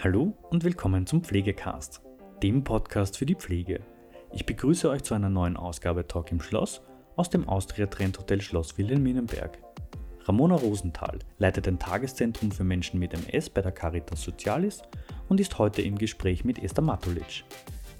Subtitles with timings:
[0.00, 2.00] Hallo und willkommen zum Pflegecast,
[2.40, 3.80] dem Podcast für die Pflege.
[4.32, 6.82] Ich begrüße euch zu einer neuen Ausgabe Talk im Schloss
[7.16, 9.58] aus dem Austria Trend Hotel Schloss Wilhelminenberg.
[10.20, 14.82] Ramona Rosenthal leitet ein Tageszentrum für Menschen mit MS bei der Caritas Socialis
[15.28, 17.42] und ist heute im Gespräch mit Esther Matulic.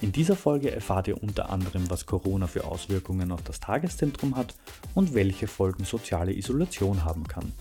[0.01, 4.55] In dieser Folge erfahrt ihr unter anderem, was Corona für Auswirkungen auf das Tageszentrum hat
[4.95, 7.53] und welche Folgen soziale Isolation haben kann.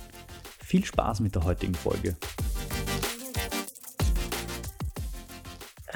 [0.63, 2.15] Viel Spaß mit der heutigen Folge.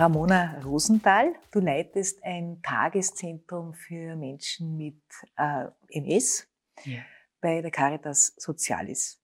[0.01, 4.99] Ramona Rosenthal, du leitest ein Tageszentrum für Menschen mit
[5.37, 6.47] äh, MS
[6.85, 7.01] ja.
[7.39, 9.21] bei der Caritas Socialis.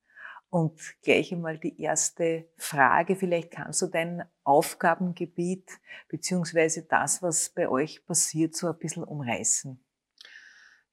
[0.52, 5.68] Und gleich einmal die erste Frage, vielleicht kannst du dein Aufgabengebiet
[6.10, 9.84] beziehungsweise das, was bei euch passiert, so ein bisschen umreißen.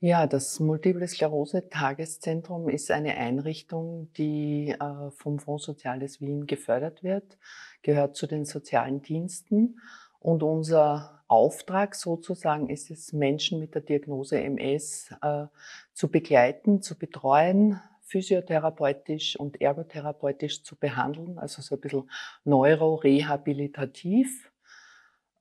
[0.06, 7.02] Ja, das Multiple Sklerose Tageszentrum ist eine Einrichtung, die äh, vom Fonds Soziales Wien gefördert
[7.02, 7.38] wird,
[7.80, 9.80] gehört zu den sozialen Diensten
[10.20, 15.46] und unser Auftrag sozusagen ist es, Menschen mit der Diagnose MS äh,
[15.94, 22.10] zu begleiten, zu betreuen, physiotherapeutisch und ergotherapeutisch zu behandeln, also so ein bisschen
[22.44, 24.52] neurorehabilitativ.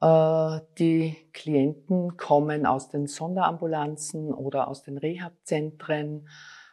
[0.03, 6.27] Äh, die Klienten kommen aus den Sonderambulanzen oder aus den Rehabzentren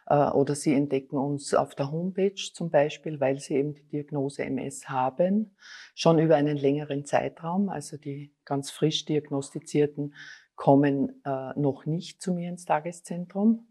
[0.07, 4.43] äh, oder sie entdecken uns auf der Homepage zum Beispiel, weil sie eben die Diagnose
[4.43, 5.55] MS haben,
[5.95, 7.69] schon über einen längeren Zeitraum.
[7.69, 10.13] Also die ganz frisch diagnostizierten
[10.55, 13.67] kommen äh, noch nicht zu mir ins Tageszentrum.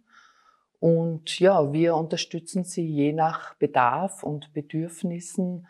[0.79, 5.67] Und ja, wir unterstützen sie je nach Bedarf und Bedürfnissen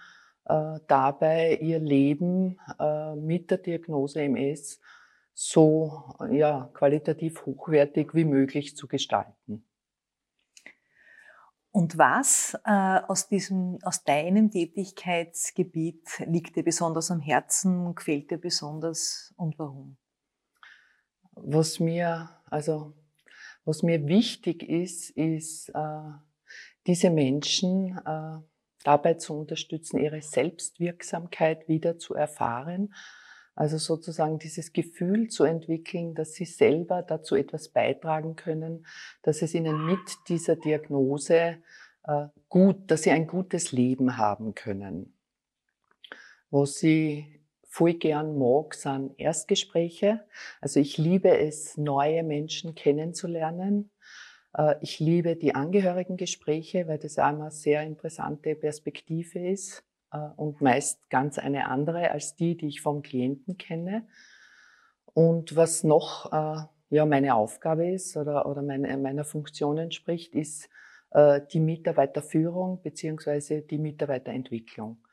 [0.86, 4.80] dabei, ihr Leben äh, mit der Diagnose MS
[5.34, 9.64] so ja, qualitativ hochwertig wie möglich zu gestalten.
[11.72, 18.38] Und was äh, aus diesem, aus deinem Tätigkeitsgebiet liegt dir besonders am Herzen, gefällt dir
[18.38, 19.96] besonders und warum?
[21.32, 22.94] Was mir, also
[23.64, 26.10] was mir wichtig ist, ist, äh,
[26.86, 28.38] diese Menschen äh,
[28.84, 32.94] dabei zu unterstützen, ihre Selbstwirksamkeit wieder zu erfahren.
[33.54, 38.86] Also sozusagen dieses Gefühl zu entwickeln, dass sie selber dazu etwas beitragen können,
[39.22, 41.58] dass es ihnen mit dieser Diagnose
[42.04, 45.14] äh, gut, dass sie ein gutes Leben haben können.
[46.50, 47.40] Wo sie
[47.70, 50.24] voll gern mag, sind Erstgespräche.
[50.60, 53.90] Also ich liebe es, neue Menschen kennenzulernen.
[54.56, 60.60] Äh, ich liebe die Angehörigengespräche, weil das auch eine sehr interessante Perspektive ist äh, und
[60.60, 64.06] meist ganz eine andere als die, die ich vom Klienten kenne.
[65.12, 70.68] Und was noch äh, ja, meine Aufgabe ist oder, oder meine, meiner Funktion entspricht, ist
[71.52, 75.04] die Mitarbeiterführung beziehungsweise die Mitarbeiterentwicklung.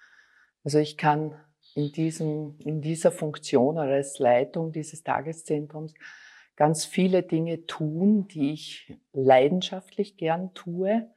[0.63, 1.33] Also ich kann
[1.73, 5.95] in, diesem, in dieser Funktion oder als Leitung dieses Tageszentrums
[6.57, 11.09] ganz viele Dinge tun, die ich leidenschaftlich gern tue.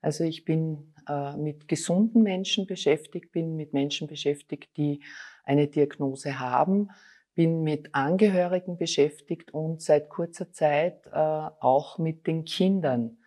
[0.00, 5.02] Also ich bin äh, mit gesunden Menschen beschäftigt, bin mit Menschen beschäftigt, die
[5.44, 6.90] eine Diagnose haben,
[7.34, 13.18] bin mit Angehörigen beschäftigt und seit kurzer Zeit äh, auch mit den Kindern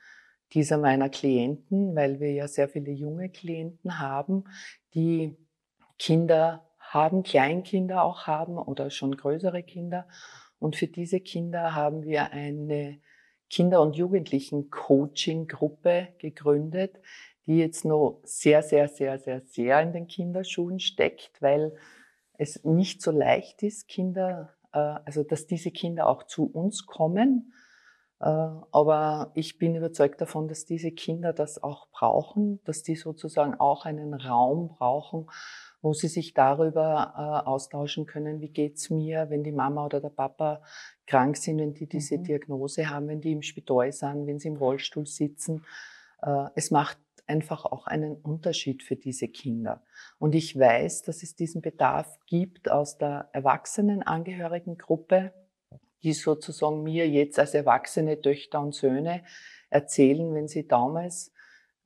[0.54, 4.46] dieser meiner Klienten, weil wir ja sehr viele junge Klienten haben,
[4.94, 5.36] die
[6.00, 10.08] Kinder haben, Kleinkinder auch haben oder schon größere Kinder.
[10.60, 13.00] Und für diese Kinder haben wir eine
[13.50, 17.00] Kinder- und Jugendlichen-Coaching-Gruppe gegründet,
[17.46, 21.74] die jetzt noch sehr, sehr, sehr, sehr, sehr in den Kinderschuhen steckt, weil
[22.34, 27.54] es nicht so leicht ist, Kinder, äh, also dass diese Kinder auch zu uns kommen.
[28.20, 33.56] Äh, aber ich bin überzeugt davon, dass diese Kinder das auch brauchen, dass die sozusagen
[33.56, 35.30] auch einen Raum brauchen,
[35.82, 40.10] wo sie sich darüber äh, austauschen können, wie geht's mir, wenn die Mama oder der
[40.10, 40.62] Papa
[41.06, 42.24] krank sind, wenn die diese mhm.
[42.24, 45.64] Diagnose haben, wenn die im Spital sind, wenn sie im Rollstuhl sitzen.
[46.22, 49.84] Äh, es macht einfach auch einen Unterschied für diese Kinder.
[50.18, 55.34] Und ich weiß, dass es diesen Bedarf gibt aus der Erwachsenenangehörigengruppe,
[56.04, 59.24] die sozusagen mir jetzt als erwachsene Töchter und Söhne
[59.70, 61.34] erzählen, wenn sie damals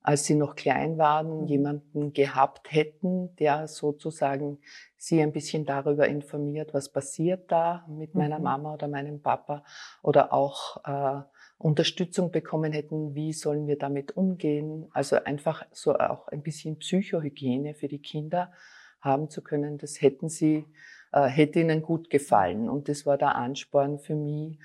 [0.03, 1.47] als sie noch klein waren, mhm.
[1.47, 4.59] jemanden gehabt hätten, der sozusagen
[4.97, 8.43] sie ein bisschen darüber informiert, was passiert da mit meiner mhm.
[8.43, 9.63] Mama oder meinem Papa
[10.01, 11.21] oder auch äh,
[11.57, 14.87] Unterstützung bekommen hätten, wie sollen wir damit umgehen.
[14.91, 18.51] Also einfach so auch ein bisschen Psychohygiene für die Kinder
[18.99, 20.65] haben zu können, das hätten sie,
[21.11, 22.69] äh, hätte ihnen gut gefallen.
[22.69, 24.59] Und das war der Ansporn für mich,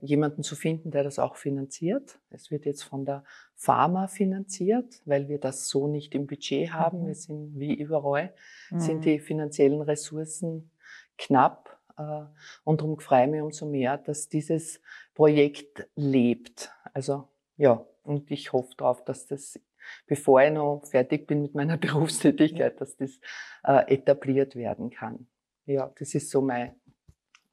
[0.00, 2.18] jemanden zu finden, der das auch finanziert.
[2.30, 3.24] Es wird jetzt von der
[3.54, 7.02] Pharma finanziert, weil wir das so nicht im Budget haben.
[7.02, 7.06] Mhm.
[7.06, 8.34] Wir sind wie überall,
[8.70, 8.80] mhm.
[8.80, 10.70] sind die finanziellen Ressourcen
[11.18, 11.78] knapp.
[11.96, 12.22] Äh,
[12.64, 14.80] und darum freue ich mich umso mehr, dass dieses
[15.14, 16.72] Projekt lebt.
[16.92, 19.60] Also ja, und ich hoffe darauf, dass das,
[20.06, 23.20] bevor ich noch fertig bin mit meiner Berufstätigkeit, dass das
[23.64, 25.26] äh, etabliert werden kann.
[25.66, 26.74] Ja, das ist so mein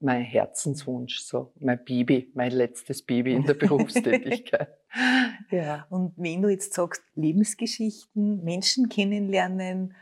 [0.01, 4.77] mein Herzenswunsch, so mein Baby, mein letztes Baby in der Berufstätigkeit.
[5.51, 5.85] ja.
[5.89, 9.93] Und wenn du jetzt sagst, Lebensgeschichten, Menschen kennenlernen,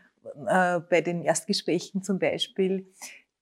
[0.48, 2.92] äh, bei den Erstgesprächen zum Beispiel,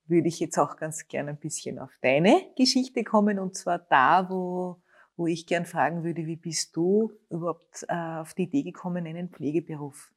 [0.08, 4.30] würde ich jetzt auch ganz gerne ein bisschen auf deine Geschichte kommen und zwar da,
[4.30, 4.82] wo,
[5.18, 9.30] wo ich gern fragen würde, wie bist du überhaupt äh, auf die Idee gekommen, einen
[9.30, 10.12] Pflegeberuf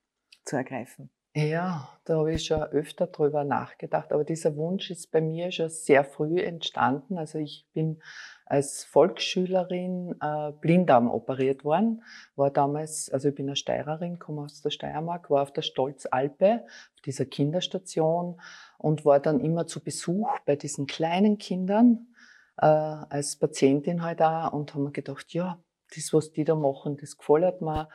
[0.44, 1.10] zu ergreifen?
[1.36, 4.12] Ja, da habe ich schon öfter drüber nachgedacht.
[4.12, 7.18] Aber dieser Wunsch ist bei mir schon sehr früh entstanden.
[7.18, 8.02] Also ich bin
[8.46, 12.02] als Volksschülerin äh, Blinddarm operiert worden,
[12.34, 16.64] war damals, also ich bin eine Steirerin, komme aus der Steiermark, war auf der Stolzalpe,
[16.66, 18.40] auf dieser Kinderstation
[18.76, 22.08] und war dann immer zu Besuch bei diesen kleinen Kindern
[22.56, 25.62] äh, als Patientin halt auch und haben mir gedacht, ja,
[25.94, 27.88] das, was die da machen, das gefällt mir.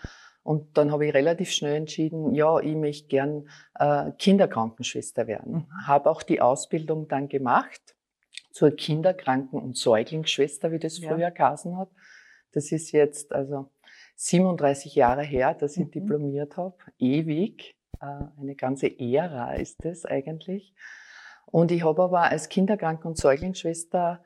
[0.46, 3.50] Und dann habe ich relativ schnell entschieden, ja, ich möchte gern
[3.80, 5.54] äh, Kinderkrankenschwester werden.
[5.54, 5.88] Mhm.
[5.88, 7.96] Habe auch die Ausbildung dann gemacht
[8.52, 11.10] zur Kinderkranken- und Säuglingsschwester, wie das ja.
[11.10, 11.90] früher geheißen hat.
[12.52, 13.72] Das ist jetzt also
[14.18, 15.92] 37 Jahre her, dass ich mhm.
[15.92, 16.78] diplomiert habe.
[17.00, 17.76] Ewig.
[18.00, 18.06] Äh,
[18.40, 20.76] eine ganze Ära ist es eigentlich.
[21.48, 24.24] Und ich habe aber als Kinderkranken- und Säuglingsschwester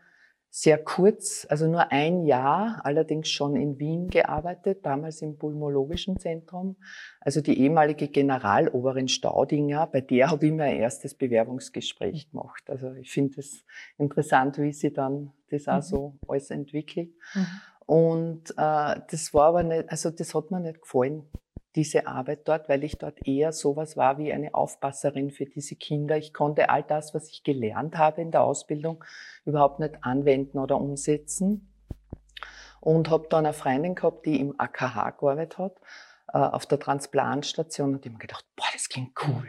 [0.51, 6.77] sehr kurz, also nur ein Jahr, allerdings schon in Wien gearbeitet, damals im Pulmologischen Zentrum.
[7.21, 12.63] Also die ehemalige Generaloberin Staudinger, bei der habe ich mein erstes Bewerbungsgespräch gemacht.
[12.67, 13.63] Also ich finde es
[13.97, 15.81] interessant, wie sie dann das auch mhm.
[15.81, 17.11] so alles entwickelt.
[17.35, 17.45] Mhm.
[17.85, 21.23] Und äh, das war aber nicht, also das hat mir nicht gefallen
[21.79, 26.17] diese Arbeit dort, weil ich dort eher sowas war wie eine Aufpasserin für diese Kinder.
[26.17, 29.01] Ich konnte all das, was ich gelernt habe in der Ausbildung,
[29.45, 31.73] überhaupt nicht anwenden oder umsetzen.
[32.81, 35.77] Und habe dann eine Freundin gehabt, die im AKH gearbeitet hat,
[36.33, 39.47] äh, auf der Transplantstation und ich mir gedacht, boah, das klingt cool.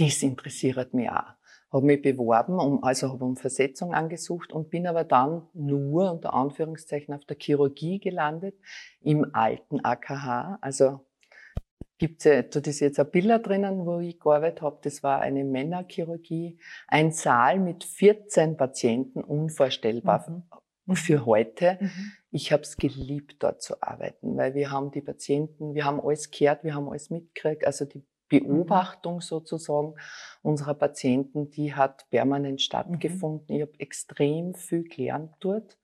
[0.00, 1.34] Das interessiert mich auch.
[1.72, 6.34] Habe mich beworben, um, also habe um Versetzung angesucht und bin aber dann nur unter
[6.34, 8.56] Anführungszeichen auf der Chirurgie gelandet
[9.00, 11.04] im alten AKH, also
[11.98, 14.78] gibt's ja, da ist jetzt ein Bilder drinnen, wo ich gearbeitet habe.
[14.82, 16.58] Das war eine Männerchirurgie.
[16.88, 20.44] Ein Saal mit 14 Patienten, unvorstellbar
[20.86, 20.96] mhm.
[20.96, 21.78] für heute.
[21.80, 22.12] Mhm.
[22.30, 26.30] Ich habe es geliebt, dort zu arbeiten, weil wir haben die Patienten, wir haben alles
[26.30, 27.64] gehört, wir haben alles mitgekriegt.
[27.66, 29.94] Also die Beobachtung sozusagen
[30.42, 33.46] unserer Patienten, die hat permanent stattgefunden.
[33.48, 33.56] Mhm.
[33.56, 35.78] Ich habe extrem viel gelernt dort,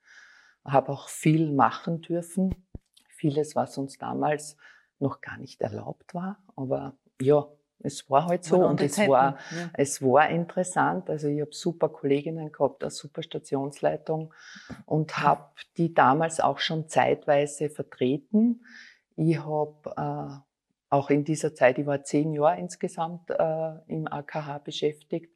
[0.65, 2.67] habe auch viel machen dürfen.
[3.09, 4.57] Vieles, was uns damals
[5.01, 6.39] noch gar nicht erlaubt war.
[6.57, 7.47] Aber ja,
[7.83, 9.71] es war halt so und es war, ja.
[9.75, 11.09] es war interessant.
[11.09, 14.35] Also ich habe super Kolleginnen gehabt, eine super Stationsleitung
[14.87, 18.65] und habe die damals auch schon zeitweise vertreten.
[19.17, 24.59] Ich habe äh, auch in dieser Zeit, ich war zehn Jahre insgesamt äh, im AKH
[24.59, 25.35] beschäftigt,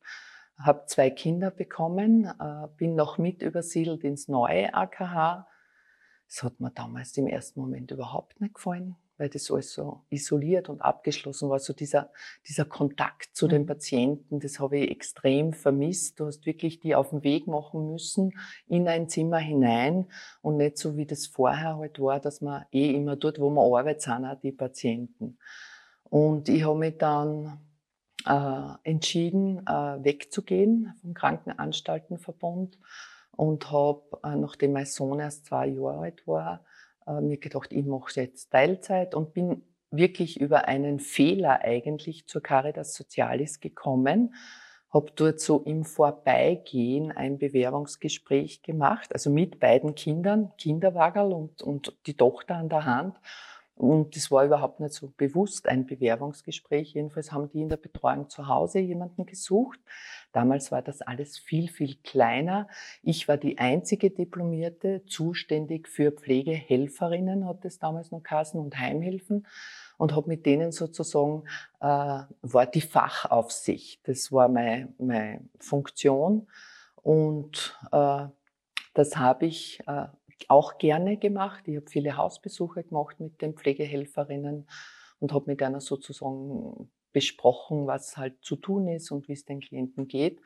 [0.59, 5.47] habe zwei Kinder bekommen, äh, bin noch mit übersiedelt ins neue AKH.
[6.29, 10.69] Das hat mir damals im ersten Moment überhaupt nicht gefallen weil das alles so isoliert
[10.69, 11.59] und abgeschlossen war.
[11.59, 12.11] So dieser,
[12.49, 13.67] dieser Kontakt zu den mhm.
[13.67, 16.19] Patienten, das habe ich extrem vermisst.
[16.21, 18.33] Du hast wirklich die auf den Weg machen müssen
[18.67, 20.07] in ein Zimmer hinein
[20.43, 23.73] und nicht so wie das vorher halt war, dass man eh immer dort, wo man
[23.73, 25.39] arbeitet, sind auch die Patienten.
[26.05, 27.61] Und ich habe mich dann
[28.27, 32.79] äh, entschieden, äh, wegzugehen vom Krankenanstaltenverbund
[33.33, 36.65] und habe, äh, nachdem mein Sohn erst zwei Jahre alt war,
[37.07, 42.43] äh, mir gedacht, ich mache jetzt Teilzeit und bin wirklich über einen Fehler eigentlich zur
[42.43, 44.35] Caritas Socialis gekommen,
[44.93, 51.97] habe dort so im Vorbeigehen ein Bewerbungsgespräch gemacht, also mit beiden Kindern, Kinderwagerl und, und
[52.07, 53.17] die Tochter an der Hand
[53.77, 56.95] und das war überhaupt nicht so bewusst ein Bewerbungsgespräch.
[56.95, 59.81] Jedenfalls haben die in der Betreuung zu Hause jemanden gesucht.
[60.33, 62.69] Damals war das alles viel, viel kleiner.
[63.03, 69.47] Ich war die einzige Diplomierte, zuständig für Pflegehelferinnen, hat es damals noch Kassen und Heimhilfen
[69.97, 71.43] und habe mit denen sozusagen,
[71.81, 74.07] äh, war die Fachaufsicht.
[74.07, 76.47] Das war meine, meine Funktion
[77.03, 78.27] und äh,
[78.95, 80.07] das habe ich äh,
[80.51, 81.67] auch gerne gemacht.
[81.67, 84.69] Ich habe viele Hausbesuche gemacht mit den Pflegehelferinnen
[85.21, 89.61] und habe mit einer sozusagen besprochen, was halt zu tun ist und wie es den
[89.61, 90.41] Klienten geht.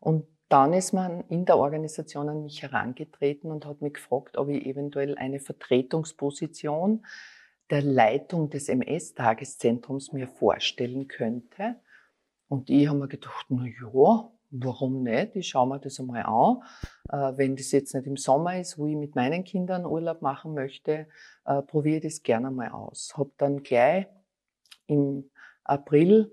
[0.00, 4.48] Und dann ist man in der Organisation an mich herangetreten und hat mich gefragt, ob
[4.48, 7.04] ich eventuell eine Vertretungsposition
[7.70, 11.76] der Leitung des MS-Tageszentrums mir vorstellen könnte.
[12.48, 15.36] Und ich habe mir gedacht, na ja, warum nicht?
[15.36, 16.62] Ich schaue mir das einmal an.
[17.10, 20.54] Äh, wenn das jetzt nicht im Sommer ist, wo ich mit meinen Kindern Urlaub machen
[20.54, 21.08] möchte,
[21.44, 23.12] äh, probiere ich das gerne mal aus.
[23.16, 24.06] Habe dann gleich
[24.86, 25.30] im
[25.64, 26.32] April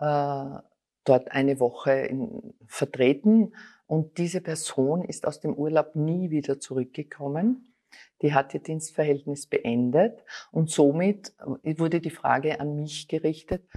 [0.00, 0.58] äh,
[1.04, 3.54] dort eine Woche in, vertreten
[3.86, 7.74] und diese Person ist aus dem Urlaub nie wieder zurückgekommen.
[8.22, 13.68] Die hat ihr Dienstverhältnis beendet und somit wurde die Frage an mich gerichtet,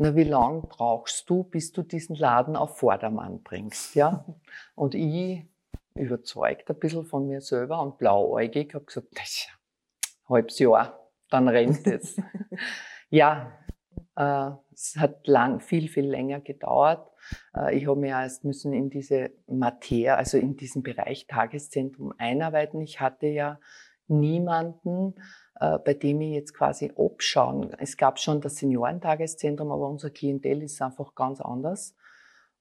[0.00, 4.24] na, wie lang brauchst du, bis du diesen Laden auf Vordermann bringst, ja?
[4.74, 5.44] Und ich,
[5.94, 9.48] überzeugt ein bisschen von mir selber und blauäugig, habe gesagt, das
[10.26, 12.16] halbes Jahr, dann rennt es.
[13.10, 13.52] ja,
[14.16, 17.06] äh, es hat lang, viel, viel länger gedauert.
[17.54, 22.80] Äh, ich habe mir erst müssen in diese Materie, also in diesen Bereich Tageszentrum einarbeiten.
[22.80, 23.60] Ich hatte ja
[24.08, 25.14] niemanden,
[25.60, 27.74] bei dem ich jetzt quasi abschauen.
[27.78, 31.94] Es gab schon das Seniorentageszentrum, aber unser Klientel ist einfach ganz anders.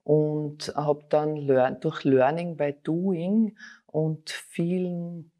[0.03, 5.31] Und habe dann learn, durch Learning by Doing und vielen,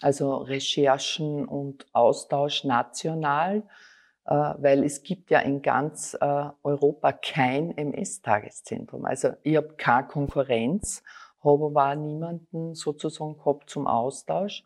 [0.00, 3.62] also Recherchen und Austausch national,
[4.26, 9.04] äh, weil es gibt ja in ganz äh, Europa kein MS-Tageszentrum.
[9.04, 11.02] Also ich habe keine Konkurrenz,
[11.42, 14.64] habe aber niemanden sozusagen gehabt zum Austausch.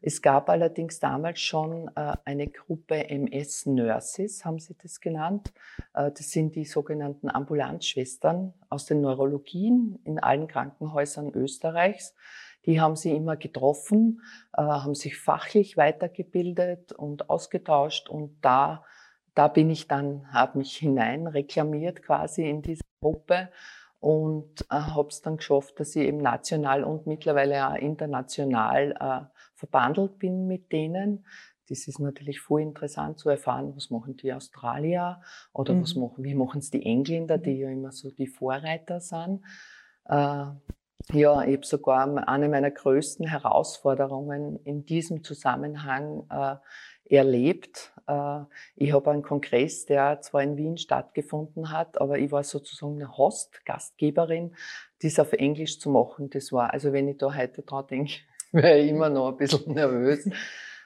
[0.00, 5.52] Es gab allerdings damals schon äh, eine Gruppe MS-Nurses, haben sie das genannt.
[5.92, 12.14] Äh, das sind die sogenannten Ambulanzschwestern aus den Neurologien in allen Krankenhäusern Österreichs.
[12.64, 14.22] Die haben sie immer getroffen,
[14.56, 18.84] äh, haben sich fachlich weitergebildet und ausgetauscht und da,
[19.34, 23.48] da bin ich dann, habe mich hinein reklamiert quasi in diese Gruppe
[24.00, 30.46] und habe es dann geschafft, dass ich eben national und mittlerweile auch international verbandelt bin
[30.46, 31.26] mit denen.
[31.68, 35.20] Das ist natürlich voll interessant zu erfahren, was machen die Australier
[35.52, 35.82] oder mhm.
[35.82, 37.60] was machen, wie machen es die Engländer, die mhm.
[37.60, 39.42] ja immer so die Vorreiter sind.
[40.06, 40.46] Äh,
[41.12, 46.56] ja, ich habe sogar eine meiner größten Herausforderungen in diesem Zusammenhang äh,
[47.16, 47.92] erlebt.
[48.06, 48.40] Äh,
[48.76, 53.16] ich habe einen Kongress, der zwar in Wien stattgefunden hat, aber ich war sozusagen eine
[53.16, 54.54] Host, Gastgeberin,
[55.02, 56.30] das auf Englisch zu machen.
[56.30, 58.20] Das war, also wenn ich da heute dran denke,
[58.52, 60.26] wäre immer noch ein bisschen nervös.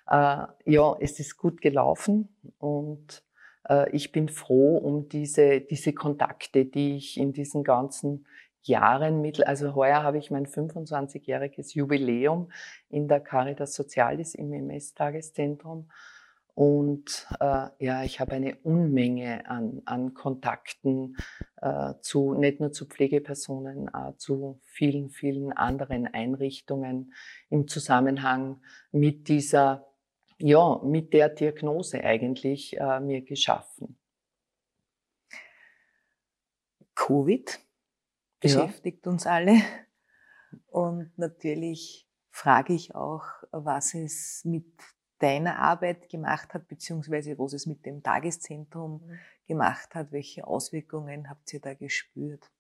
[0.09, 2.29] Äh, ja, es ist gut gelaufen
[2.59, 3.23] und
[3.69, 8.27] äh, ich bin froh um diese, diese Kontakte, die ich in diesen ganzen
[8.63, 12.51] Jahren mittel, also heuer habe ich mein 25-jähriges Jubiläum
[12.89, 15.91] in der Caritas Sozialis im MS-Tageszentrum.
[16.55, 21.17] Und äh, ja, ich habe eine Unmenge an, an Kontakten
[21.57, 27.15] äh, zu, nicht nur zu Pflegepersonen, äh, zu vielen, vielen anderen Einrichtungen
[27.49, 29.89] im Zusammenhang mit dieser,
[30.39, 33.99] ja, mit der Diagnose eigentlich äh, mir geschaffen.
[36.95, 37.61] Covid
[38.41, 39.13] beschäftigt ja.
[39.13, 39.57] uns alle.
[40.67, 44.67] Und natürlich frage ich auch, was es mit
[45.23, 49.19] deiner Arbeit gemacht hat, beziehungsweise was es mit dem Tageszentrum mhm.
[49.47, 50.13] gemacht hat.
[50.13, 52.51] Welche Auswirkungen habt ihr da gespürt?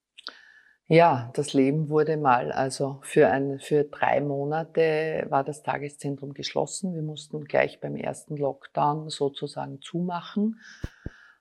[0.86, 6.94] Ja, das Leben wurde mal, also für, ein, für drei Monate war das Tageszentrum geschlossen.
[6.94, 10.60] Wir mussten gleich beim ersten Lockdown sozusagen zumachen.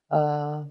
[0.10, 0.62] Äh,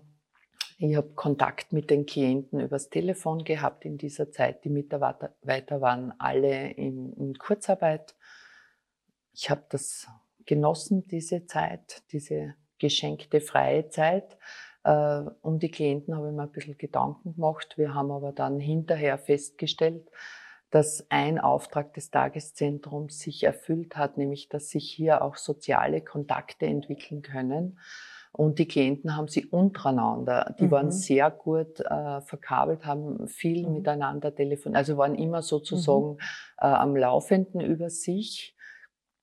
[0.78, 4.64] ich habe Kontakt mit den Klienten übers Telefon gehabt in dieser Zeit.
[4.64, 8.14] Die Mitarbeiter waren alle in, in Kurzarbeit.
[9.34, 10.06] Ich habe das
[10.50, 14.36] genossen, diese Zeit, diese geschenkte freie Zeit.
[14.82, 17.74] Äh, um die Klienten habe ich mir ein bisschen Gedanken gemacht.
[17.76, 20.10] Wir haben aber dann hinterher festgestellt,
[20.70, 26.66] dass ein Auftrag des Tageszentrums sich erfüllt hat, nämlich dass sich hier auch soziale Kontakte
[26.66, 27.78] entwickeln können.
[28.32, 30.70] Und die Klienten haben sie untereinander, die mhm.
[30.72, 33.74] waren sehr gut äh, verkabelt, haben viel mhm.
[33.74, 36.18] miteinander telefoniert, also waren immer sozusagen mhm.
[36.58, 38.56] äh, am Laufenden über sich.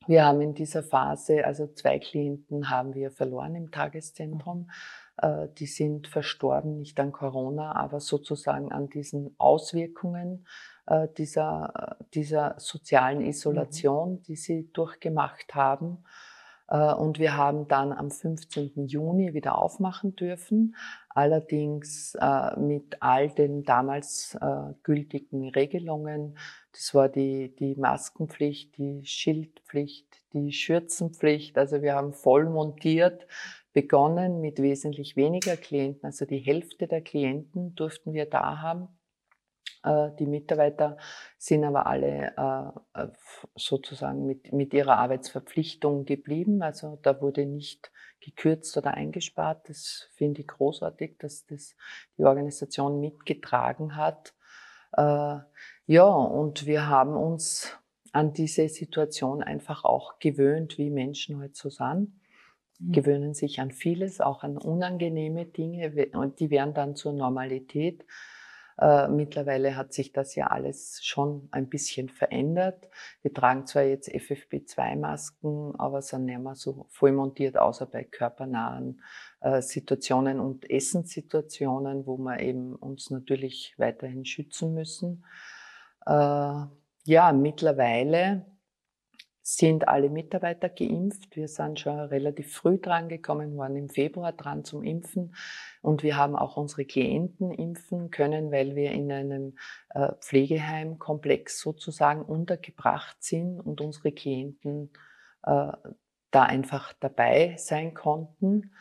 [0.07, 4.69] Wir haben in dieser Phase, also zwei Klienten haben wir verloren im Tageszentrum.
[5.17, 10.45] Äh, die sind verstorben, nicht an Corona, aber sozusagen an diesen Auswirkungen
[10.85, 14.23] äh, dieser, dieser sozialen Isolation, mhm.
[14.23, 16.05] die sie durchgemacht haben.
[16.67, 18.87] Äh, und wir haben dann am 15.
[18.87, 20.75] Juni wieder aufmachen dürfen,
[21.09, 26.37] allerdings äh, mit all den damals äh, gültigen Regelungen.
[26.71, 31.57] Das war die, die Maskenpflicht, die Schildpflicht, die Schürzenpflicht.
[31.57, 33.27] Also wir haben voll montiert
[33.73, 36.05] begonnen mit wesentlich weniger Klienten.
[36.05, 38.87] Also die Hälfte der Klienten durften wir da haben.
[39.83, 40.97] Äh, die Mitarbeiter
[41.37, 42.33] sind aber alle
[42.95, 43.07] äh, äh,
[43.55, 46.61] sozusagen mit, mit ihrer Arbeitsverpflichtung geblieben.
[46.61, 49.69] Also da wurde nicht gekürzt oder eingespart.
[49.69, 51.75] Das finde ich großartig, dass das
[52.17, 54.33] die Organisation mitgetragen hat.
[54.95, 57.77] Ja, und wir haben uns
[58.13, 62.13] an diese Situation einfach auch gewöhnt, wie Menschen heute so sind.
[62.79, 62.91] Mhm.
[62.93, 68.05] Gewöhnen sich an vieles, auch an unangenehme Dinge und die werden dann zur Normalität.
[68.79, 72.87] Äh, mittlerweile hat sich das ja alles schon ein bisschen verändert.
[73.23, 79.01] Wir tragen zwar jetzt FFP2-Masken, aber sind nicht mehr so voll montiert, außer bei körpernahen
[79.41, 85.25] äh, Situationen und Essenssituationen, wo wir eben uns natürlich weiterhin schützen müssen.
[86.05, 86.11] Äh,
[87.05, 88.45] ja, mittlerweile
[89.49, 91.37] sind alle Mitarbeiter geimpft.
[91.37, 95.33] Wir sind schon relativ früh dran gekommen, waren im Februar dran zum Impfen.
[95.81, 99.55] Und wir haben auch unsere Klienten impfen können, weil wir in einem
[99.91, 104.91] äh, Pflegeheimkomplex sozusagen untergebracht sind und unsere Klienten
[105.43, 105.71] äh,
[106.29, 108.73] da einfach dabei sein konnten.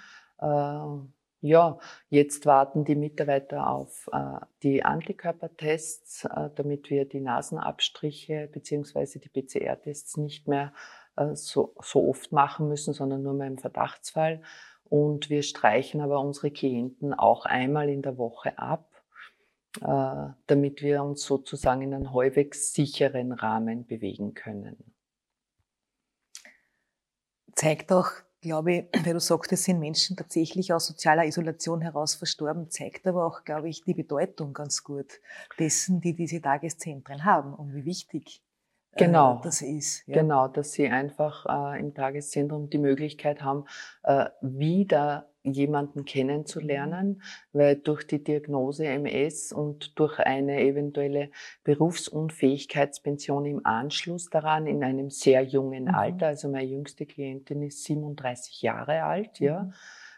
[1.41, 1.79] Ja,
[2.09, 9.29] jetzt warten die Mitarbeiter auf äh, die Antikörpertests, äh, damit wir die Nasenabstriche beziehungsweise die
[9.29, 10.73] PCR-Tests nicht mehr
[11.17, 14.43] äh, so, so oft machen müssen, sondern nur mehr im Verdachtsfall.
[14.85, 18.91] Und wir streichen aber unsere Klienten auch einmal in der Woche ab,
[19.83, 24.95] äh, damit wir uns sozusagen in einen halbwegs sicheren Rahmen bewegen können.
[27.53, 32.15] Zeigt auch glaube ich, weil du sagst, es sind Menschen tatsächlich aus sozialer Isolation heraus
[32.15, 35.21] verstorben, zeigt aber auch, glaube ich, die Bedeutung ganz gut
[35.59, 38.43] dessen, die diese Tageszentren haben und wie wichtig
[38.93, 39.41] äh, genau.
[39.43, 40.07] das ist.
[40.07, 40.21] Ja.
[40.21, 43.65] Genau, dass sie einfach äh, im Tageszentrum die Möglichkeit haben,
[44.03, 47.23] äh, wieder jemanden kennenzulernen,
[47.53, 51.31] weil durch die Diagnose MS und durch eine eventuelle
[51.65, 55.95] Berufsunfähigkeitspension im Anschluss daran in einem sehr jungen mhm.
[55.95, 59.73] Alter, also meine jüngste Klientin ist 37 Jahre alt, ja, mhm.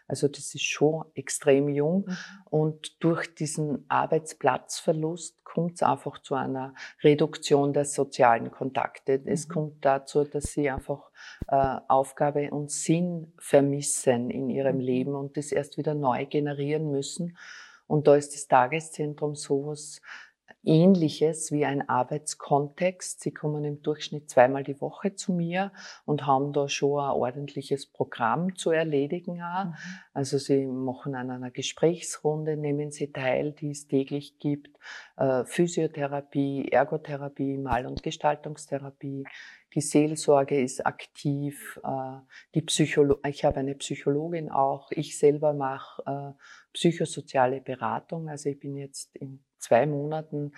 [0.09, 2.05] Also das ist schon extrem jung.
[2.07, 2.17] Mhm.
[2.49, 9.21] Und durch diesen Arbeitsplatzverlust kommt es einfach zu einer Reduktion der sozialen Kontakte.
[9.25, 9.53] Es mhm.
[9.53, 11.11] kommt dazu, dass sie einfach
[11.47, 14.81] äh, Aufgabe und Sinn vermissen in ihrem mhm.
[14.81, 17.37] Leben und das erst wieder neu generieren müssen.
[17.85, 20.01] Und da ist das Tageszentrum sowas
[20.63, 23.21] Ähnliches wie ein Arbeitskontext.
[23.21, 25.71] Sie kommen im Durchschnitt zweimal die Woche zu mir
[26.05, 29.41] und haben da schon ein ordentliches Programm zu erledigen.
[29.41, 29.65] Auch.
[29.65, 29.73] Mhm.
[30.13, 34.77] Also sie machen an einer Gesprächsrunde, nehmen sie teil, die es täglich gibt.
[35.15, 39.23] Äh, Physiotherapie, Ergotherapie, Mal- und Gestaltungstherapie.
[39.75, 41.79] Die Seelsorge ist aktiv.
[41.83, 42.17] Äh,
[42.53, 44.91] die Psycholo ich habe eine Psychologin auch.
[44.91, 46.43] Ich selber mache äh,
[46.73, 48.27] psychosoziale Beratung.
[48.27, 50.53] Also ich bin jetzt im zwei Monaten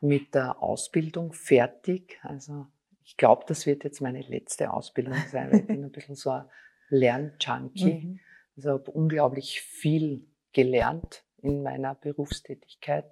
[0.00, 2.18] mit der Ausbildung fertig.
[2.22, 2.66] Also
[3.04, 6.30] ich glaube, das wird jetzt meine letzte Ausbildung sein, weil ich bin ein bisschen so
[6.30, 6.44] ein
[6.88, 8.06] Lernjunkie.
[8.06, 8.20] Mhm.
[8.56, 13.04] Also habe unglaublich viel gelernt in meiner Berufstätigkeit.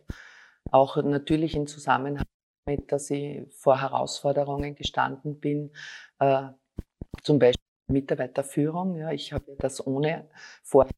[0.71, 2.25] Auch natürlich in Zusammenhang
[2.67, 5.71] mit, dass ich vor Herausforderungen gestanden bin,
[6.19, 6.49] äh,
[7.23, 8.97] zum Beispiel Mitarbeiterführung.
[8.97, 10.29] Ja, ich habe das ohne,
[10.63, 10.89] Vor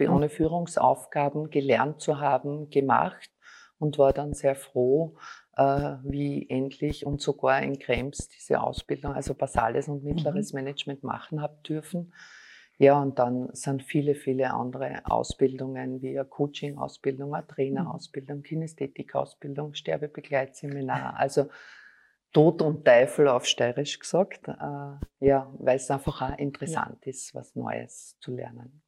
[0.00, 3.30] ohne Führungsaufgaben gelernt zu haben, gemacht
[3.82, 5.16] und war dann sehr froh,
[5.56, 10.60] äh, wie endlich und sogar in Krems diese Ausbildung, also basales und mittleres mhm.
[10.60, 12.14] Management machen habe dürfen.
[12.78, 18.42] Ja, und dann sind viele, viele andere Ausbildungen wie eine Coaching-Ausbildung, eine Trainerausbildung, mhm.
[18.44, 21.16] Kinästhetik-Ausbildung, Sterbebegleitseminar.
[21.18, 21.48] Also
[22.32, 24.48] Tod und Teufel auf Steirisch gesagt.
[24.48, 27.10] Äh, ja, weil es einfach auch interessant ja.
[27.10, 28.82] ist, was Neues zu lernen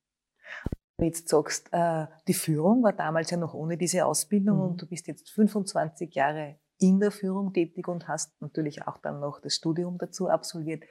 [0.98, 4.62] du jetzt sagst, äh, die Führung war damals ja noch ohne diese Ausbildung mhm.
[4.64, 9.20] und du bist jetzt 25 Jahre in der Führung tätig und hast natürlich auch dann
[9.20, 10.84] noch das Studium dazu absolviert.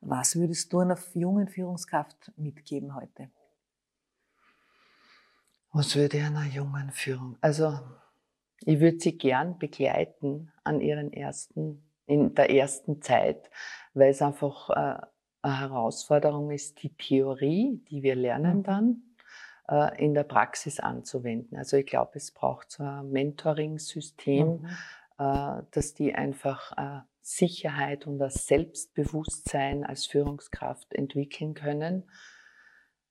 [0.00, 3.30] Was würdest du einer jungen Führungskraft mitgeben heute?
[5.72, 7.36] Was würde ich einer jungen Führung?
[7.40, 7.78] Also,
[8.60, 13.50] ich würde sie gern begleiten an ihren ersten, in der ersten Zeit,
[13.92, 15.06] weil es einfach äh,
[15.42, 18.62] eine Herausforderung ist, die Theorie, die wir lernen mhm.
[18.62, 19.02] dann,
[19.98, 21.58] in der Praxis anzuwenden.
[21.58, 24.68] Also ich glaube, es braucht so ein Mentoring-System, mhm.
[25.18, 32.08] Äh, dass die einfach äh, Sicherheit und das Selbstbewusstsein als Führungskraft entwickeln können,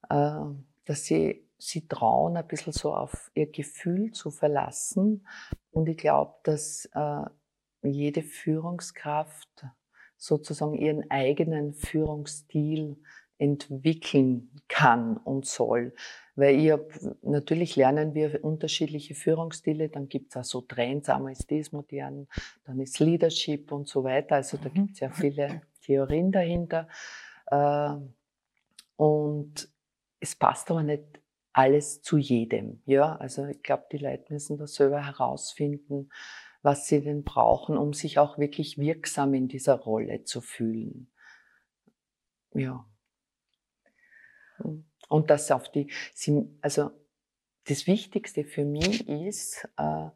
[0.10, 5.28] dass sie sie trauen, ein bisschen so auf ihr Gefühl zu verlassen.
[5.70, 6.90] Und ich glaube, dass
[7.84, 9.68] jede Führungskraft
[10.16, 13.00] sozusagen ihren eigenen Führungsstil
[13.38, 15.94] entwickeln kann und soll
[16.38, 16.92] Weil ich hab,
[17.24, 22.28] natürlich lernen wir unterschiedliche Führungsstile, dann gibt es auch so Trends, einmal ist das modern,
[22.64, 24.36] dann ist Leadership und so weiter.
[24.36, 26.88] Also da gibt es ja viele Theorien dahinter.
[27.48, 27.96] Äh,
[28.98, 29.70] und
[30.20, 31.04] es passt aber nicht
[31.54, 32.84] alles zu jedem.
[32.86, 36.10] Ja, also ich glaube, die Leute müssen das selber herausfinden,
[36.62, 41.10] was sie denn brauchen, um sich auch wirklich wirksam in dieser Rolle zu fühlen.
[42.54, 42.86] Ja.
[45.08, 45.88] Und das auf die,
[46.62, 46.92] also
[47.68, 50.10] das Wichtigste für mich ist, äh,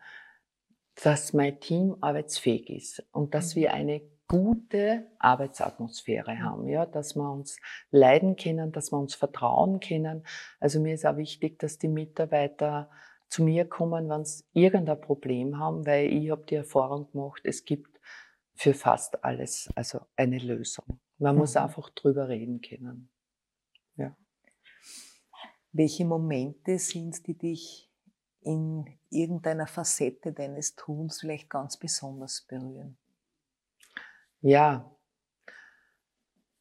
[1.04, 3.76] dass mein Team arbeitsfähig ist und dass wir mhm.
[3.76, 7.58] eine gute Arbeitsatmosphäre haben, ja, dass wir uns
[7.90, 10.26] leiden können, dass wir uns vertrauen können.
[10.60, 12.90] Also mir ist auch wichtig, dass die Mitarbeiter
[13.28, 17.66] zu mir kommen, wenn sie irgendein Problem haben, weil ich habe die Erfahrung gemacht, es
[17.66, 18.00] gibt
[18.54, 21.00] für fast alles also eine Lösung.
[21.18, 21.64] Man muss mhm.
[21.64, 23.11] einfach drüber reden können.
[25.72, 27.90] Welche Momente sind, die dich
[28.42, 32.98] in irgendeiner Facette deines Tuns vielleicht ganz besonders berühren?
[34.42, 34.92] Ja,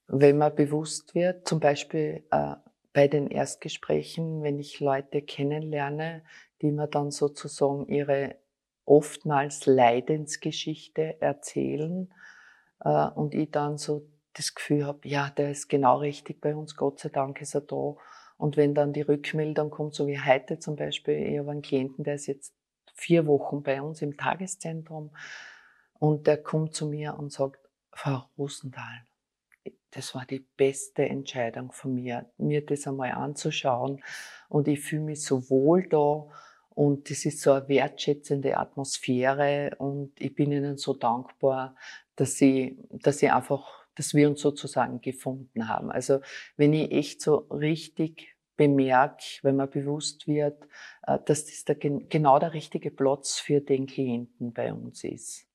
[0.07, 2.57] wenn man bewusst wird, zum Beispiel äh,
[2.93, 6.23] bei den Erstgesprächen, wenn ich Leute kennenlerne,
[6.61, 8.37] die mir dann sozusagen ihre
[8.85, 12.13] oftmals Leidensgeschichte erzählen
[12.81, 16.77] äh, und ich dann so das Gefühl habe, ja, der ist genau richtig bei uns,
[16.77, 17.95] Gott sei Dank ist er da.
[18.41, 22.05] Und wenn dann die Rückmeldung kommt, so wie heute zum Beispiel, ich habe einen Klienten,
[22.05, 22.55] der ist jetzt
[22.95, 25.11] vier Wochen bei uns im Tageszentrum
[25.99, 27.61] und der kommt zu mir und sagt,
[27.93, 29.05] Frau Rosenthal,
[29.91, 34.03] das war die beste Entscheidung von mir, mir das einmal anzuschauen.
[34.49, 36.27] Und ich fühle mich so wohl da
[36.71, 41.75] und das ist so eine wertschätzende Atmosphäre und ich bin Ihnen so dankbar,
[42.17, 45.93] dass Sie, dass Sie einfach, dass wir uns sozusagen gefunden haben.
[45.93, 46.21] Also
[46.57, 50.67] wenn ich echt so richtig bemerke, wenn man bewusst wird,
[51.03, 55.47] äh, dass das der, genau der richtige Platz für den Klienten bei uns ist.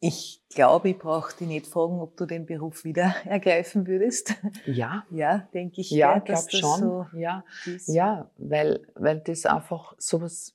[0.00, 4.34] Ich glaube, ich brauche dich nicht fragen, ob du den Beruf wieder ergreifen würdest.
[4.64, 5.04] Ja.
[5.10, 5.90] Ja, denke ich.
[5.90, 6.80] Ja, ich glaube schon.
[6.80, 7.44] So ja,
[7.86, 10.54] ja weil, weil das einfach so was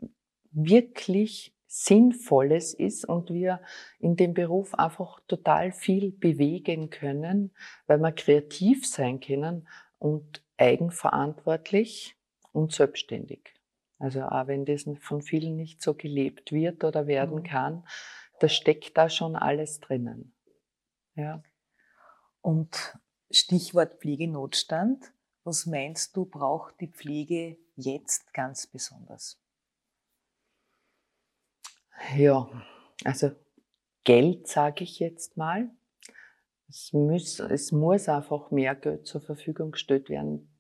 [0.52, 3.62] wirklich Sinnvolles ist und wir
[3.98, 7.56] in dem Beruf einfach total viel bewegen können,
[7.88, 12.18] weil wir kreativ sein können und eigenverantwortlich
[12.52, 13.54] und selbstständig.
[14.00, 17.44] Also auch wenn das von vielen nicht so gelebt wird oder werden mhm.
[17.44, 17.88] kann,
[18.42, 20.36] da steckt da schon alles drinnen.
[21.16, 21.42] Ja.
[22.42, 22.98] Und
[23.30, 25.14] Stichwort Pflegenotstand.
[25.46, 29.41] Was meinst du, braucht die Pflege jetzt ganz besonders?
[32.16, 32.50] Ja,
[33.04, 33.32] also
[34.04, 35.70] Geld sage ich jetzt mal.
[36.68, 40.52] Es muss, es muss einfach mehr Geld zur Verfügung gestellt werden.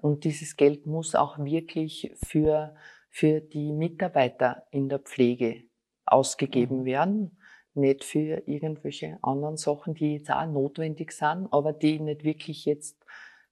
[0.00, 2.74] Und dieses Geld muss auch wirklich für,
[3.10, 5.64] für die Mitarbeiter in der Pflege
[6.06, 6.84] ausgegeben mhm.
[6.84, 7.36] werden.
[7.74, 12.99] Nicht für irgendwelche anderen Sachen, die jetzt auch notwendig sind, aber die nicht wirklich jetzt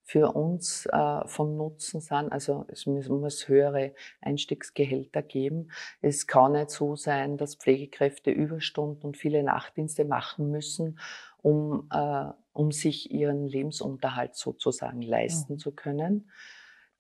[0.09, 2.33] für uns äh, von Nutzen sind.
[2.33, 3.93] Also es muss, höhere
[4.23, 5.71] Einstiegsgehälter geben.
[6.01, 10.99] Es kann nicht so sein, dass Pflegekräfte Überstunden und viele Nachtdienste machen müssen,
[11.43, 15.59] um, äh, um sich ihren Lebensunterhalt sozusagen leisten mhm.
[15.59, 16.31] zu können.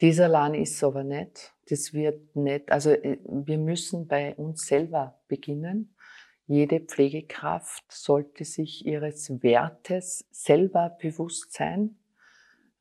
[0.02, 1.54] Dieser Lan ist aber nicht.
[1.70, 5.94] Das wird nicht, also äh, wir müssen bei uns selber beginnen.
[6.46, 11.96] Jede Pflegekraft sollte sich ihres Wertes selber bewusst sein.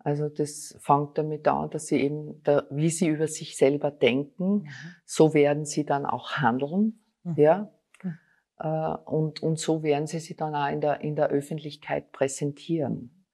[0.07, 4.59] Also das fängt damit an, dass sie eben, da, wie sie über sich selber denken,
[4.59, 4.69] mhm.
[5.03, 7.33] so werden sie dann auch handeln, mhm.
[7.35, 7.73] ja.
[8.01, 8.17] Mhm.
[8.57, 13.25] Äh, und, und so werden sie sich dann auch in der, in der Öffentlichkeit präsentieren.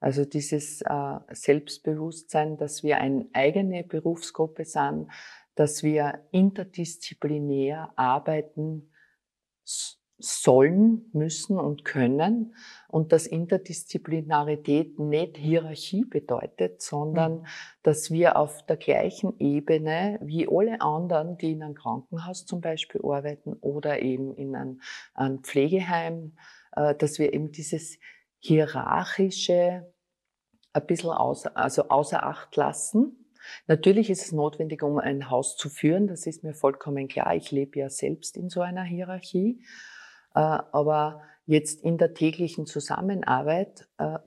[0.00, 5.10] Also dieses äh, Selbstbewusstsein, dass wir eine eigene Berufsgruppe sind,
[5.56, 8.90] dass wir interdisziplinär arbeiten
[10.24, 12.54] sollen, müssen und können
[12.88, 17.46] und dass Interdisziplinarität nicht Hierarchie bedeutet, sondern mhm.
[17.82, 23.00] dass wir auf der gleichen Ebene wie alle anderen, die in einem Krankenhaus zum Beispiel
[23.04, 24.80] arbeiten oder eben in einem,
[25.14, 26.36] einem Pflegeheim,
[26.76, 27.98] äh, dass wir eben dieses
[28.38, 29.92] hierarchische
[30.72, 33.30] ein bisschen außer, also außer Acht lassen.
[33.66, 36.06] Natürlich ist es notwendig, um ein Haus zu führen.
[36.06, 37.34] Das ist mir vollkommen klar.
[37.36, 39.60] Ich lebe ja selbst in so einer Hierarchie.
[40.34, 44.18] Äh, aber jetzt in der täglichen Zusammenarbeit äh,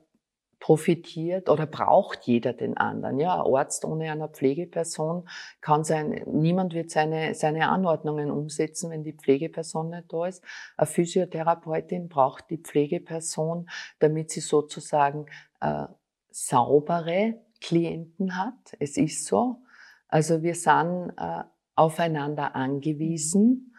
[0.60, 3.18] profitiert oder braucht jeder den anderen.
[3.20, 5.28] Ja, ein Arzt ohne eine Pflegeperson
[5.60, 10.42] kann sein, niemand wird seine, seine Anordnungen umsetzen, wenn die Pflegeperson nicht da ist.
[10.76, 13.68] Eine Physiotherapeutin braucht die Pflegeperson,
[14.00, 15.26] damit sie sozusagen
[15.60, 15.86] äh,
[16.30, 18.76] saubere Klienten hat.
[18.78, 19.62] Es ist so.
[20.08, 21.44] Also wir sind äh,
[21.76, 23.74] aufeinander angewiesen,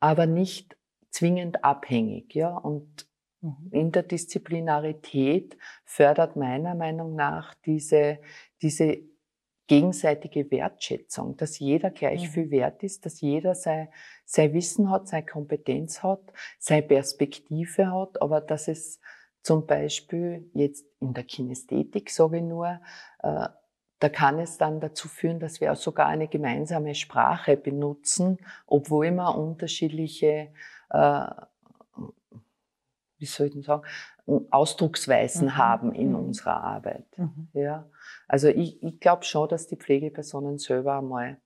[0.00, 0.76] aber nicht
[1.10, 2.34] zwingend abhängig.
[2.34, 2.56] Ja?
[2.56, 3.06] Und
[3.40, 3.68] mhm.
[3.70, 8.18] Interdisziplinarität fördert meiner Meinung nach diese,
[8.62, 8.98] diese
[9.66, 12.32] gegenseitige Wertschätzung, dass jeder gleich mhm.
[12.32, 13.88] viel wert ist, dass jeder sein,
[14.24, 19.00] sein Wissen hat, seine Kompetenz hat, seine Perspektive hat, aber dass es
[19.42, 22.80] zum Beispiel jetzt in der Kinästhetik, sage ich nur,
[23.22, 23.48] äh,
[23.98, 29.10] da kann es dann dazu führen, dass wir auch sogar eine gemeinsame Sprache benutzen, obwohl
[29.10, 30.52] wir unterschiedliche,
[30.90, 31.26] äh,
[33.18, 33.82] wie soll ich denn sagen,
[34.50, 35.56] Ausdrucksweisen mhm.
[35.56, 36.16] haben in mhm.
[36.16, 37.06] unserer Arbeit.
[37.16, 37.48] Mhm.
[37.54, 37.88] Ja.
[38.28, 41.38] Also ich, ich glaube schon, dass die Pflegepersonen selber einmal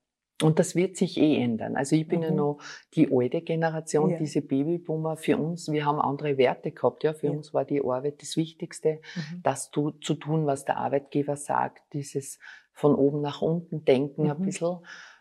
[0.42, 1.76] und das wird sich eh ändern.
[1.76, 2.24] Also ich bin mhm.
[2.24, 2.58] ja noch
[2.94, 4.18] die alte Generation, ja.
[4.18, 5.16] diese Babyboomer.
[5.16, 7.04] Für uns, wir haben andere Werte gehabt.
[7.04, 7.32] Ja, für ja.
[7.32, 9.42] uns war die Arbeit das Wichtigste, mhm.
[9.42, 11.82] das zu, zu tun, was der Arbeitgeber sagt.
[11.92, 12.38] Dieses
[12.72, 14.30] von oben nach unten denken mhm.
[14.30, 14.78] ein bisschen.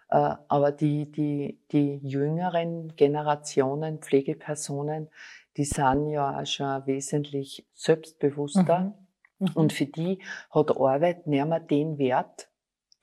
[0.10, 5.10] Äh, aber die, die, die jüngeren Generationen, Pflegepersonen,
[5.58, 8.80] die sind ja auch schon wesentlich selbstbewusster.
[8.80, 9.48] Mhm.
[9.48, 9.52] Mhm.
[9.56, 10.20] Und für die
[10.52, 12.50] hat Arbeit nicht mehr den Wert,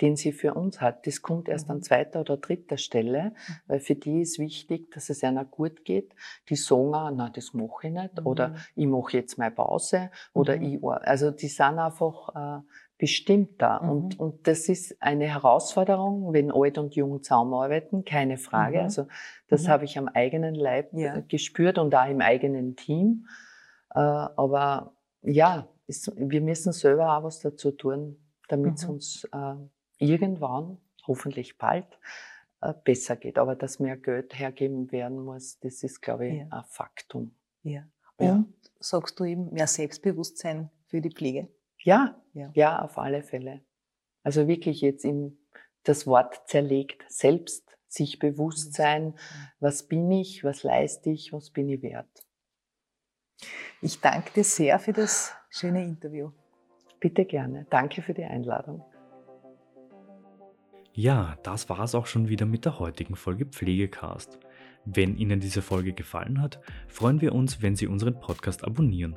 [0.01, 1.07] den sie für uns hat.
[1.07, 1.83] Das kommt erst an mhm.
[1.83, 3.55] zweiter oder dritter Stelle, mhm.
[3.66, 6.14] weil für die ist wichtig, dass es einer gut geht.
[6.49, 8.27] Die sagen auch, na, das mache ich nicht, mhm.
[8.27, 10.62] oder ich mache jetzt mal Pause, oder mhm.
[10.62, 12.62] ich, also die sind einfach äh,
[12.99, 13.83] bestimmter.
[13.83, 13.91] Mhm.
[13.91, 18.79] Und, und das ist eine Herausforderung, wenn alt und jung zusammenarbeiten, keine Frage.
[18.79, 18.85] Mhm.
[18.85, 19.07] Also
[19.49, 21.21] das habe ich am eigenen Leib ja.
[21.21, 23.27] gespürt und auch im eigenen Team.
[23.95, 28.17] Äh, aber ja, ist, wir müssen selber auch was dazu tun,
[28.49, 29.55] damit es uns äh,
[29.99, 31.87] irgendwann, hoffentlich bald,
[32.61, 33.39] äh, besser geht.
[33.39, 36.49] Aber dass mehr Geld hergeben werden muss, das ist, glaube ich, ja.
[36.51, 37.35] ein Faktum.
[37.63, 37.87] Ja.
[38.17, 38.45] Und ja.
[38.81, 41.49] sagst du eben mehr Selbstbewusstsein für die Pflege?
[41.87, 43.61] Ja, ja, ja auf alle Fälle.
[44.25, 45.38] Also wirklich jetzt im,
[45.85, 49.14] das Wort zerlegt, selbst sich bewusst sein,
[49.61, 52.11] was bin ich, was leiste ich, was bin ich wert.
[53.81, 56.33] Ich danke dir sehr für das schöne Interview.
[56.99, 57.68] Bitte gerne.
[57.70, 58.85] Danke für die Einladung.
[60.92, 64.40] Ja, das war es auch schon wieder mit der heutigen Folge Pflegecast.
[64.87, 69.16] Wenn Ihnen diese Folge gefallen hat, freuen wir uns, wenn Sie unseren Podcast abonnieren.